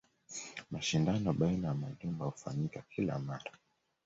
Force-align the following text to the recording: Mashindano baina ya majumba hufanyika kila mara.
Mashindano 0.71 1.33
baina 1.33 1.67
ya 1.67 1.73
majumba 1.73 2.25
hufanyika 2.25 2.83
kila 2.95 3.19
mara. 3.19 3.51